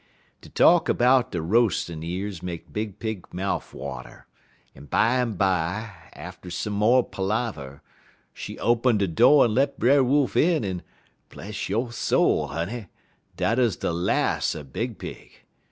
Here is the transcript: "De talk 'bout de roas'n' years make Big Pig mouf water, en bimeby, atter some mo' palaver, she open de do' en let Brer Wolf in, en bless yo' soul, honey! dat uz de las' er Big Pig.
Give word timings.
"De 0.41 0.49
talk 0.49 0.87
'bout 0.97 1.31
de 1.31 1.39
roas'n' 1.39 2.01
years 2.01 2.41
make 2.41 2.73
Big 2.73 2.97
Pig 2.97 3.31
mouf 3.31 3.71
water, 3.71 4.25
en 4.75 4.87
bimeby, 4.87 5.91
atter 6.13 6.49
some 6.49 6.73
mo' 6.73 7.03
palaver, 7.03 7.83
she 8.33 8.57
open 8.57 8.97
de 8.97 9.05
do' 9.07 9.43
en 9.43 9.53
let 9.53 9.77
Brer 9.77 10.03
Wolf 10.03 10.35
in, 10.35 10.65
en 10.65 10.81
bless 11.29 11.69
yo' 11.69 11.89
soul, 11.89 12.47
honey! 12.47 12.87
dat 13.37 13.59
uz 13.59 13.75
de 13.75 13.93
las' 13.93 14.55
er 14.55 14.63
Big 14.63 14.97
Pig. 14.97 15.43